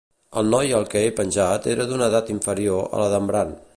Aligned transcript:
El 0.41 0.47
noi 0.53 0.71
al 0.77 0.87
que 0.93 1.03
he 1.09 1.11
penjat 1.19 1.67
era 1.73 1.87
d'una 1.91 2.07
edat 2.13 2.33
inferior 2.37 2.89
a 2.89 3.03
la 3.03 3.11
d'en 3.13 3.31
Bran. 3.33 3.55